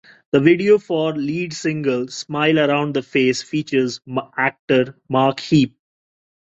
[0.31, 4.01] The video for lead single "Smile Around the Face" features
[4.35, 5.77] actor Mark Heap.